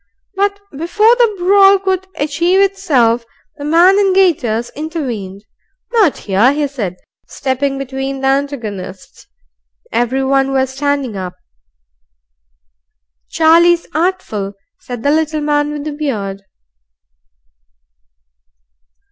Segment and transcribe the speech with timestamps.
[0.33, 3.23] But before the brawl could achieve itself,
[3.57, 5.45] the man in gaiters intervened.
[5.93, 6.95] "Not here," he said,
[7.27, 9.27] stepping between the antagonists.
[9.91, 11.35] Everyone was standing up.
[13.29, 16.45] "Charlie's artful," said the little man with the beard.